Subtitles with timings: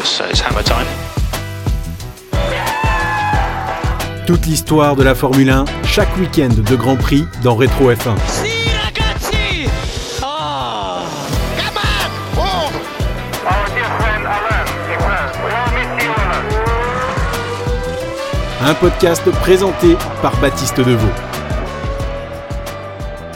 [0.00, 0.86] it's, it's hammer time.
[4.26, 8.16] Toute l'histoire de la Formule 1, chaque week-end de Grand Prix dans Rétro F1.
[8.28, 9.68] Sì, ragazzi!
[10.22, 11.02] Ah!
[11.56, 12.10] Come on!
[12.40, 12.74] Hold!
[13.44, 16.44] Our dear friend Alain, Alain, we all miss you, Alain.
[18.70, 21.08] Un podcast présenté par Baptiste Deveau.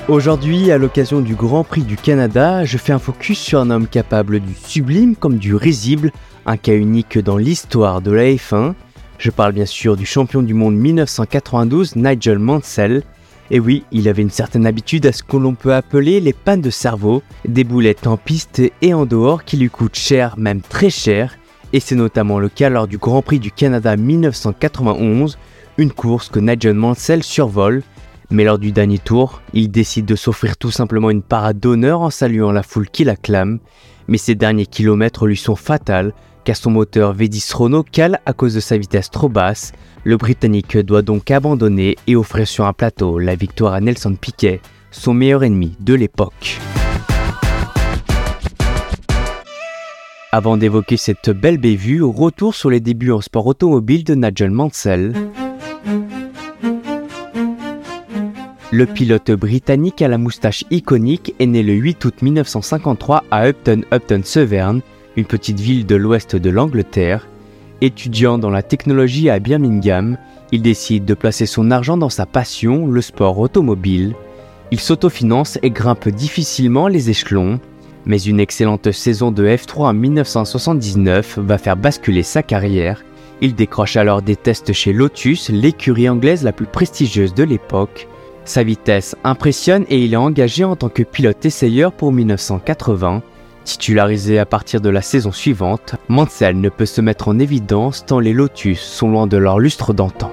[0.06, 3.86] Aujourd'hui, à l'occasion du Grand Prix du Canada, je fais un focus sur un homme
[3.86, 6.12] capable du sublime comme du risible,
[6.44, 8.74] un cas unique dans l'histoire de la F1.
[9.16, 13.02] Je parle bien sûr du champion du monde 1992, Nigel Mansell.
[13.50, 16.60] Et oui, il avait une certaine habitude à ce que l'on peut appeler les pannes
[16.60, 20.90] de cerveau, des boulettes en piste et en dehors qui lui coûtent cher, même très
[20.90, 21.38] cher.
[21.72, 25.38] Et c'est notamment le cas lors du Grand Prix du Canada 1991,
[25.78, 27.82] une course que Nigel Mansell survole
[28.34, 32.10] mais lors du dernier tour, il décide de s'offrir tout simplement une parade d'honneur en
[32.10, 33.60] saluant la foule qui l'acclame.
[34.08, 38.54] Mais ces derniers kilomètres lui sont fatals, car son moteur V10 Renault cale à cause
[38.54, 39.72] de sa vitesse trop basse.
[40.02, 44.60] Le Britannique doit donc abandonner et offrir sur un plateau la victoire à Nelson Piquet,
[44.90, 46.58] son meilleur ennemi de l'époque.
[50.32, 55.14] Avant d'évoquer cette belle bévue, retour sur les débuts en sport automobile de Nigel Mansell.
[58.74, 63.82] Le pilote britannique à la moustache iconique est né le 8 août 1953 à Upton
[63.92, 64.80] Upton Severn,
[65.14, 67.28] une petite ville de l'ouest de l'Angleterre.
[67.82, 70.18] Étudiant dans la technologie à Birmingham,
[70.50, 74.16] il décide de placer son argent dans sa passion, le sport automobile.
[74.72, 77.60] Il s'autofinance et grimpe difficilement les échelons,
[78.06, 83.04] mais une excellente saison de F3 en 1979 va faire basculer sa carrière.
[83.40, 88.08] Il décroche alors des tests chez Lotus, l'écurie anglaise la plus prestigieuse de l'époque.
[88.44, 93.22] Sa vitesse impressionne et il est engagé en tant que pilote essayeur pour 1980.
[93.64, 98.20] Titularisé à partir de la saison suivante, Mansell ne peut se mettre en évidence tant
[98.20, 100.30] les Lotus sont loin de leur lustre d'antan.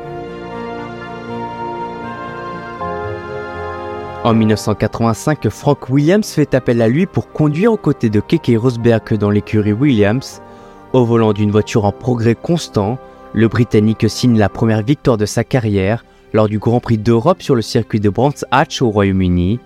[4.26, 9.18] En 1985, Frank Williams fait appel à lui pour conduire aux côtés de Keke Rosberg
[9.18, 10.42] dans l'écurie Williams.
[10.92, 13.00] Au volant d'une voiture en progrès constant,
[13.34, 17.56] le Britannique signe la première victoire de sa carrière lors du Grand Prix d'Europe sur
[17.56, 19.60] le circuit de Brands Hatch au Royaume-Uni.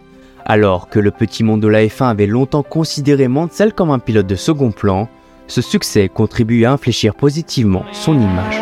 [0.45, 4.27] Alors que le petit monde de la F1 avait longtemps considéré Mansell comme un pilote
[4.27, 5.07] de second plan,
[5.47, 8.61] ce succès contribue à infléchir positivement son image.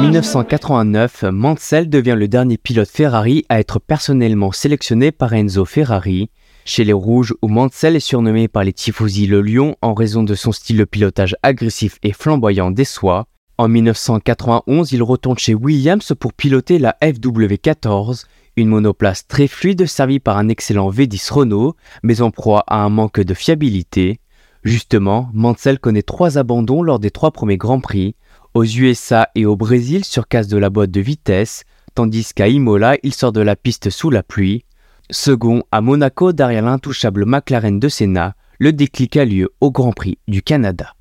[0.00, 6.30] 1989, Mansell devient le dernier pilote Ferrari à être personnellement sélectionné par Enzo Ferrari.
[6.64, 10.34] Chez les Rouges, où Mansell est surnommé par les Tifosi le Lion en raison de
[10.34, 13.26] son style de pilotage agressif et flamboyant des soies.
[13.58, 18.24] En 1991, il retourne chez Williams pour piloter la FW14,
[18.56, 22.88] une monoplace très fluide servie par un excellent V10 Renault, mais en proie à un
[22.88, 24.18] manque de fiabilité.
[24.62, 28.14] Justement, Mansell connaît trois abandons lors des trois premiers Grands Prix,
[28.54, 32.96] aux USA et au Brésil sur casse de la boîte de vitesse, tandis qu'à Imola,
[33.02, 34.64] il sort de la piste sous la pluie.
[35.10, 40.18] Second, à Monaco, derrière l'intouchable McLaren de Senna, le déclic a lieu au Grand Prix
[40.28, 40.94] du Canada.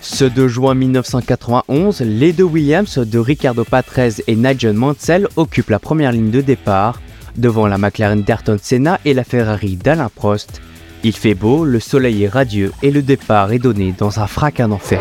[0.00, 5.80] Ce 2 juin 1991, les deux Williams de Ricardo Patrese et Nigel Mansell occupent la
[5.80, 7.00] première ligne de départ,
[7.36, 10.60] devant la McLaren d'Ayrton Senna et la Ferrari d'Alain Prost.
[11.02, 14.66] Il fait beau, le soleil est radieux et le départ est donné dans un fracas
[14.66, 15.00] d'enfer.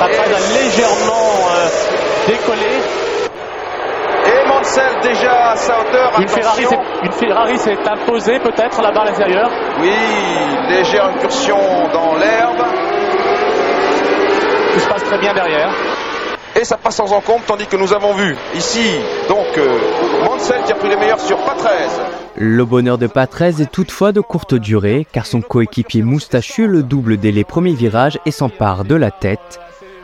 [0.00, 1.68] A légèrement euh,
[2.26, 2.74] décollé.
[4.26, 6.20] Et Mansell déjà à sa hauteur.
[6.20, 6.64] Une Ferrari,
[7.04, 9.50] une Ferrari s'est imposée peut-être là-bas à l'intérieur.
[9.80, 9.92] Oui,
[10.68, 11.56] légère incursion
[11.92, 12.64] dans l'herbe.
[14.72, 15.70] Tout se passe très bien derrière.
[16.56, 18.86] Et ça passe sans encombre, tandis que nous avons vu ici,
[19.28, 19.78] donc, euh,
[20.66, 22.00] qui a pris les meilleurs sur Patrese.
[22.36, 27.16] Le bonheur de Patrese est toutefois de courte durée, car son coéquipier moustachu le double
[27.16, 29.60] dès les premiers virages et s'empare de la tête.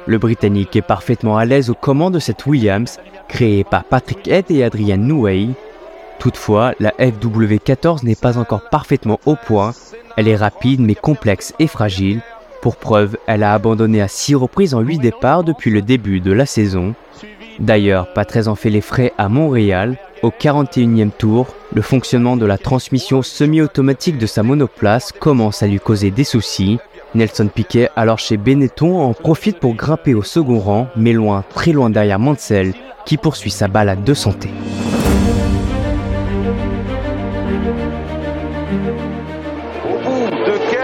[0.07, 2.99] Le Britannique est parfaitement à l'aise aux commandes de cette Williams,
[3.29, 5.51] créée par Patrick Head et Adrian Newey.
[6.19, 9.73] Toutefois, la FW14 n'est pas encore parfaitement au point.
[10.17, 12.23] Elle est rapide mais complexe et fragile.
[12.61, 16.33] Pour preuve, elle a abandonné à 6 reprises en 8 départs depuis le début de
[16.33, 16.95] la saison.
[17.59, 19.97] D'ailleurs, Patrese en fait les frais à Montréal.
[20.23, 25.81] Au 41e tour, le fonctionnement de la transmission semi-automatique de sa monoplace commence à lui
[25.81, 26.79] causer des soucis.
[27.15, 31.73] Nelson Piquet, alors chez Benetton, en profite pour grimper au second rang, mais loin, très
[31.73, 32.75] loin derrière Mansell,
[33.07, 34.51] qui poursuit sa balade de santé.
[39.85, 40.80] Au bout de quelques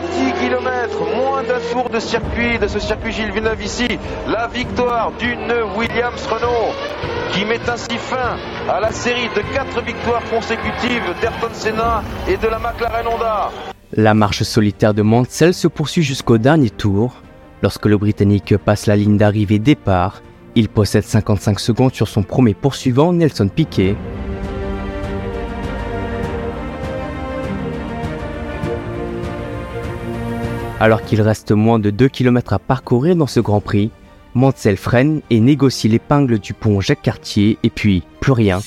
[0.00, 3.88] petits kilomètres, moins d'un tour de circuit, de ce circuit Gilles Villeneuve ici,
[4.26, 6.74] la victoire d'une Williams Renault
[7.32, 8.36] qui met ainsi fin
[8.68, 13.50] à la série de quatre victoires consécutives d'Ayrton Senna et de la McLaren Honda.
[13.92, 17.22] La marche solitaire de Mansell se poursuit jusqu'au dernier tour.
[17.62, 20.22] Lorsque le Britannique passe la ligne d'arrivée départ,
[20.54, 23.96] il possède 55 secondes sur son premier poursuivant Nelson Piquet.
[30.80, 33.90] Alors qu'il reste moins de 2 km à parcourir dans ce Grand Prix,
[34.34, 38.60] Mansell freine et négocie l'épingle du pont Jacques Cartier et puis plus rien.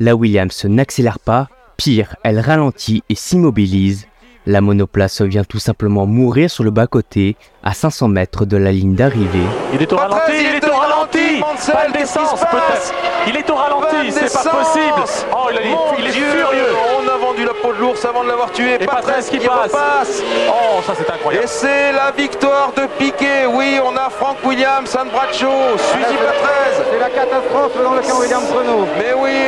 [0.00, 4.08] La Williams n'accélère pas, pire, elle ralentit et s'immobilise.
[4.46, 8.94] La monoplace vient tout simplement mourir sur le bas-côté, à 500 mètres de la ligne
[8.96, 9.38] d'arrivée.
[9.72, 11.38] Il est au ralenti, il est au ralenti.
[11.38, 12.92] Mansell, Pas d'essence peut-être.
[13.28, 15.28] Il est au ralenti, c'est pas possible.
[15.32, 16.74] Oh, il, est- il furieux.
[16.98, 18.74] On a vendu la peau de l'ours avant de l'avoir tué.
[18.80, 20.22] Et Patrese qui passe.
[20.48, 21.44] Oh, ça c'est incroyable.
[21.44, 23.46] Et c'est la victoire de Piquet.
[23.46, 26.82] Oui, on a Frank Williams, Anne Bradshaw, Suzy Patrese.
[26.90, 28.88] C'est la catastrophe dans le camp Williams Renault.
[28.98, 29.41] Mais oui,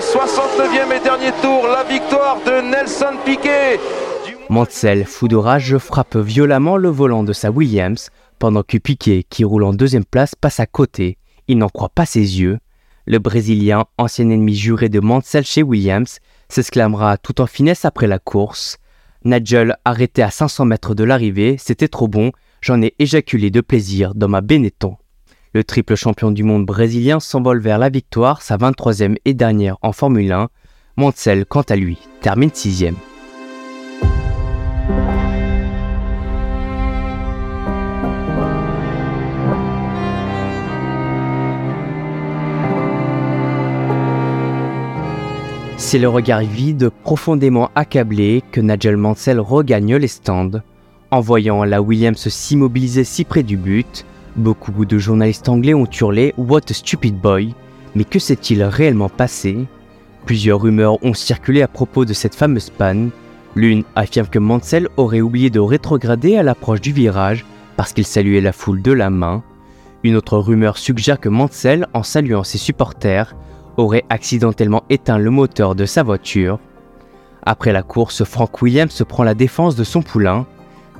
[0.00, 3.78] 69e et dernier tour la victoire de Nelson Piquet.
[4.48, 8.08] Mansell, fou de rage, frappe violemment le volant de sa Williams,
[8.38, 11.18] pendant que Piquet, qui roule en deuxième place, passe à côté.
[11.48, 12.60] Il n'en croit pas ses yeux.
[13.06, 16.18] Le Brésilien, ancien ennemi juré de Mansell chez Williams,
[16.48, 18.78] s'exclamera tout en finesse après la course.
[19.26, 22.32] Nigel, arrêté à 500 mètres de l'arrivée, c'était trop bon,
[22.62, 24.96] j'en ai éjaculé de plaisir dans ma Benetton.
[25.52, 29.90] Le triple champion du monde brésilien s'envole vers la victoire, sa 23e et dernière en
[29.90, 30.48] Formule 1.
[30.96, 32.94] Mansell, quant à lui, termine sixième.
[45.76, 50.62] C'est le regard vide, profondément accablé, que Nigel Mansell regagne les stands.
[51.10, 54.06] En voyant la Williams s'immobiliser si près du but,
[54.36, 57.54] beaucoup de journalistes anglais ont hurlé What a stupid boy
[57.94, 59.66] Mais que s'est-il réellement passé?
[60.26, 63.10] Plusieurs rumeurs ont circulé à propos de cette fameuse panne.
[63.56, 67.44] L'une affirme que Mansell aurait oublié de rétrograder à l'approche du virage
[67.76, 69.42] parce qu'il saluait la foule de la main.
[70.02, 73.34] Une autre rumeur suggère que Mansell, en saluant ses supporters,
[73.76, 76.58] aurait accidentellement éteint le moteur de sa voiture.
[77.44, 80.46] Après la course, Frank Williams prend la défense de son poulain.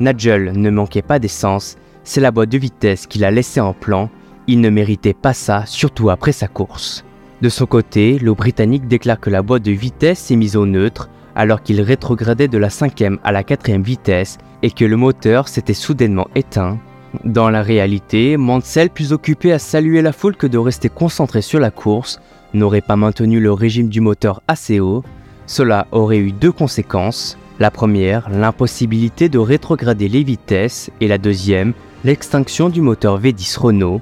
[0.00, 4.10] Nigel ne manquait pas d'essence, c'est la boîte de vitesse qu'il a laissée en plan.
[4.46, 7.04] Il ne méritait pas ça, surtout après sa course.
[7.42, 11.08] De son côté, le Britannique déclare que la boîte de vitesse est mise au neutre
[11.34, 15.74] alors qu'il rétrogradait de la 5e à la 4e vitesse et que le moteur s'était
[15.74, 16.78] soudainement éteint.
[17.24, 21.58] Dans la réalité, Mansell, plus occupé à saluer la foule que de rester concentré sur
[21.58, 22.20] la course,
[22.54, 25.02] n'aurait pas maintenu le régime du moteur assez haut.
[25.46, 27.36] Cela aurait eu deux conséquences.
[27.58, 34.00] La première, l'impossibilité de rétrograder les vitesses, et la deuxième, l'extinction du moteur V10 Renault.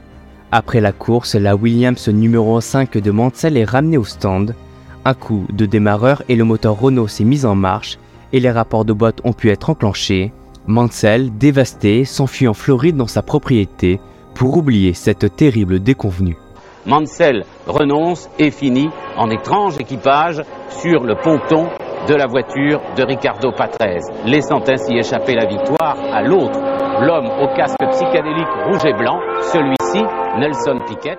[0.52, 4.54] Après la course, la Williams numéro 5 de Mansell est ramenée au stand.
[5.04, 7.98] Un coup de démarreur et le moteur Renault s'est mis en marche
[8.32, 10.32] et les rapports de boîte ont pu être enclenchés.
[10.66, 14.00] Mansell, dévasté, s'enfuit en Floride dans sa propriété
[14.34, 16.37] pour oublier cette terrible déconvenue.
[16.87, 21.68] Mansell renonce et finit en étrange équipage sur le ponton
[22.06, 27.47] de la voiture de Ricardo Patrese, laissant ainsi échapper la victoire à l'autre, l'homme au
[27.57, 29.21] casque psychédélique rouge et blanc,
[29.52, 30.02] celui-ci,
[30.38, 31.19] Nelson Piquet.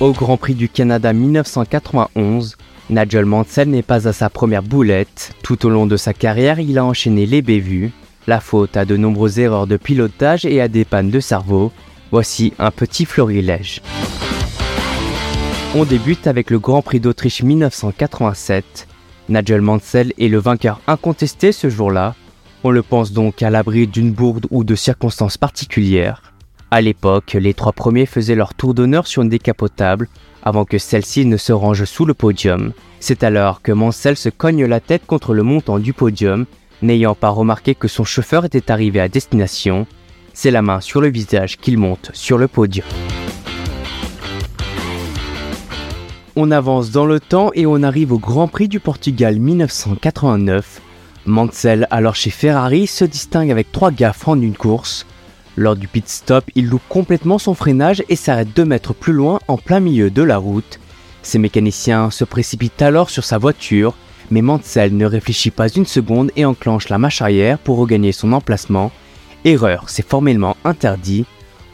[0.00, 2.56] Au Grand Prix du Canada 1991,
[2.88, 5.32] Nigel Mansell n'est pas à sa première boulette.
[5.44, 7.92] Tout au long de sa carrière, il a enchaîné les bévues,
[8.26, 11.70] la faute à de nombreuses erreurs de pilotage et à des pannes de cerveau.
[12.12, 13.82] Voici un petit florilège.
[15.76, 18.88] On débute avec le Grand Prix d'Autriche 1987.
[19.28, 22.16] Nigel Mansell est le vainqueur incontesté ce jour-là.
[22.64, 26.34] On le pense donc à l'abri d'une bourde ou de circonstances particulières.
[26.72, 30.08] À l'époque, les trois premiers faisaient leur tour d'honneur sur une décapotable
[30.42, 32.72] avant que celle-ci ne se range sous le podium.
[32.98, 36.46] C'est alors que Mansell se cogne la tête contre le montant du podium,
[36.82, 39.86] n'ayant pas remarqué que son chauffeur était arrivé à destination.
[40.42, 42.86] C'est la main sur le visage qu'il monte sur le podium.
[46.34, 50.80] On avance dans le temps et on arrive au Grand Prix du Portugal 1989.
[51.26, 55.04] Mansell, alors chez Ferrari, se distingue avec trois gaffes en une course.
[55.58, 59.40] Lors du pit stop, il loupe complètement son freinage et s'arrête 2 mètres plus loin
[59.46, 60.80] en plein milieu de la route.
[61.22, 63.94] Ses mécaniciens se précipitent alors sur sa voiture,
[64.30, 68.32] mais Mansell ne réfléchit pas une seconde et enclenche la marche arrière pour regagner son
[68.32, 68.90] emplacement.
[69.44, 71.24] Erreur, c'est formellement interdit.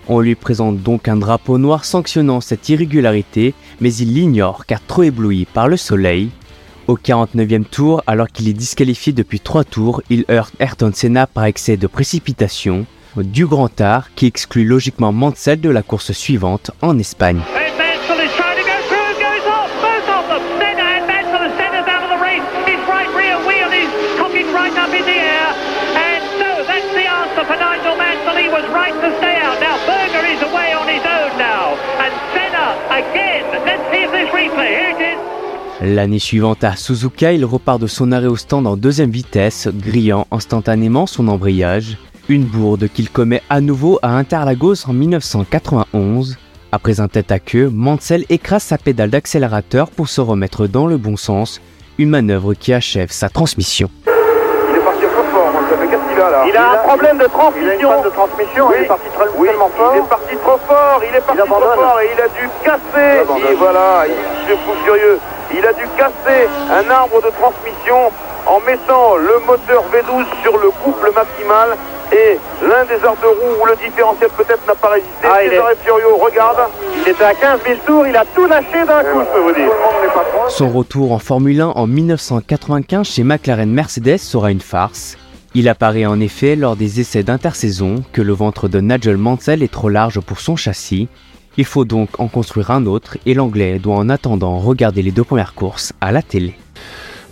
[0.09, 5.03] On lui présente donc un drapeau noir sanctionnant cette irrégularité, mais il l'ignore car trop
[5.03, 6.31] ébloui par le soleil.
[6.87, 11.47] Au 49e tour, alors qu'il est disqualifié depuis 3 tours, il heurte Ayrton Senna par
[11.47, 16.97] excès de précipitation, du grand art qui exclut logiquement Mansell de la course suivante en
[17.01, 17.41] Espagne.
[35.83, 40.27] L'année suivante à Suzuka, il repart de son arrêt au stand en deuxième vitesse, grillant
[40.31, 41.99] instantanément son embrayage.
[42.29, 46.39] Une bourde qu'il commet à nouveau à Interlagos en 1991.
[46.73, 50.97] Après un tête à queue, Mansell écrase sa pédale d'accélérateur pour se remettre dans le
[50.97, 51.61] bon sens,
[51.99, 53.89] une manœuvre qui achève sa transmission.
[54.07, 56.87] Il est parti un peu fort, ça fait qu'est-ce qu'il a là Il a un
[56.89, 57.63] problème de transmission.
[57.63, 58.75] Il a une panne de transmission, Oui.
[58.81, 59.93] il est parti très- Oui, tellement fort.
[59.95, 63.53] il est parti trop fort, il est parti trop fort et il a dû casser.
[63.53, 65.19] Et voilà, il est fou furieux.
[65.53, 68.11] Il a dû casser un arbre de transmission
[68.47, 71.77] en mettant le moteur V12 sur le couple maximal
[72.13, 75.13] et l'un des arbres de roue où le différentiel peut-être n'a pas résisté.
[75.25, 76.59] Ah, il est- César Furio, regarde.
[77.05, 79.53] Il était à 15 000 tours, il a tout lâché d'un coup, je peux vous
[79.53, 79.71] dire.
[80.49, 85.17] Son retour en Formule 1 en 1995 chez McLaren Mercedes sera une farce.
[85.55, 89.73] Il apparaît en effet lors des essais d'intersaison que le ventre de Nigel Mansell est
[89.73, 91.09] trop large pour son châssis.
[91.59, 95.25] Il faut donc en construire un autre et l'anglais doit en attendant regarder les deux
[95.25, 96.55] premières courses à la télé.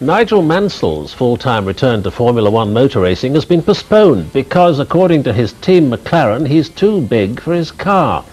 [0.01, 5.33] Nigel Mansell's full-time return to Formula One motor racing has been postponed because, according to
[5.33, 8.25] his team McLaren, he's too big for his car.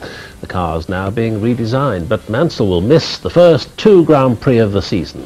[0.41, 4.59] The car is now being redesigned, but Mansell will miss the first two Grand Prix
[4.59, 5.21] of the season.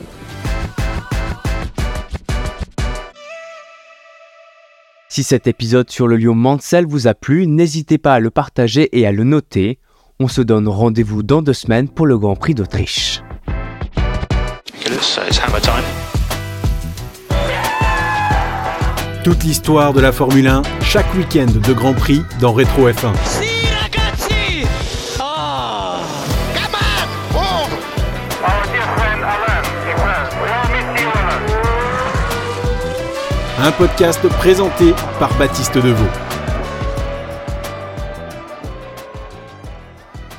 [5.07, 8.89] Si cet épisode sur le lion Mansell vous a plu, n'hésitez pas à le partager
[8.91, 9.79] et à le noter.
[10.17, 13.21] On se donne rendez-vous dans deux semaines pour le Grand Prix d'Autriche.
[19.25, 22.93] Toute l'histoire de la Formule 1, chaque week-end de Grand Prix dans Rétro F1.
[28.41, 31.41] Our dear friend Alain, in France, we all miss you, Alain.
[33.67, 36.05] Un podcast présenté par Baptiste Deveau.